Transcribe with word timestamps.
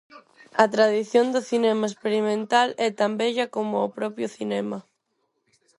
A 0.63 0.65
tradición 0.75 1.25
do 1.33 1.41
cinema 1.51 1.85
experimental 1.91 2.67
é 2.87 2.89
tan 2.99 3.11
vella 3.21 3.45
como 3.55 3.75
o 3.87 3.91
propio 3.97 4.27
cinema. 4.37 4.79